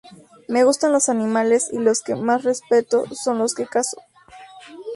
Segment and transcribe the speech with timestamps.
[0.47, 4.01] Me gustan los animales y los que más respeto son los que cazo.